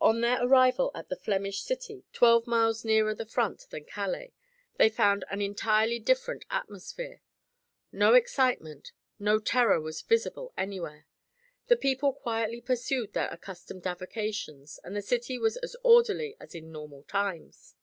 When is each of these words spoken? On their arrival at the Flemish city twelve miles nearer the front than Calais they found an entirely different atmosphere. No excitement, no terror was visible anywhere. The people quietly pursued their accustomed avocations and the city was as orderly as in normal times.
On 0.00 0.22
their 0.22 0.42
arrival 0.42 0.90
at 0.94 1.10
the 1.10 1.16
Flemish 1.16 1.60
city 1.60 2.06
twelve 2.14 2.46
miles 2.46 2.82
nearer 2.82 3.14
the 3.14 3.26
front 3.26 3.66
than 3.68 3.84
Calais 3.84 4.32
they 4.78 4.88
found 4.88 5.22
an 5.30 5.42
entirely 5.42 5.98
different 5.98 6.46
atmosphere. 6.50 7.20
No 7.92 8.14
excitement, 8.14 8.92
no 9.18 9.38
terror 9.38 9.78
was 9.78 10.00
visible 10.00 10.54
anywhere. 10.56 11.06
The 11.66 11.76
people 11.76 12.14
quietly 12.14 12.62
pursued 12.62 13.12
their 13.12 13.28
accustomed 13.28 13.86
avocations 13.86 14.80
and 14.82 14.96
the 14.96 15.02
city 15.02 15.36
was 15.36 15.58
as 15.58 15.76
orderly 15.82 16.36
as 16.40 16.54
in 16.54 16.72
normal 16.72 17.02
times. 17.02 17.74